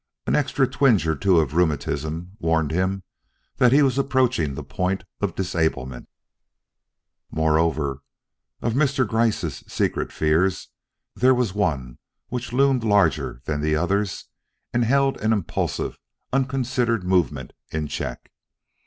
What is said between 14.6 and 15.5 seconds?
and held an